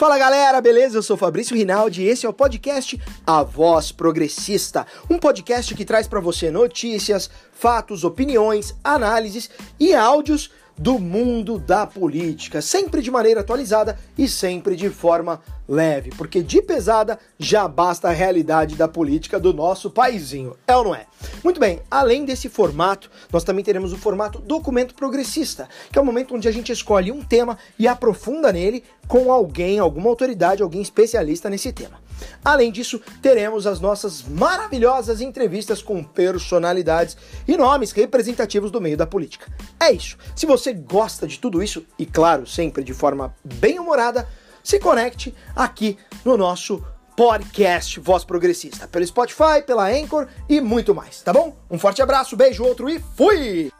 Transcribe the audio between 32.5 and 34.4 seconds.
disso, teremos as nossas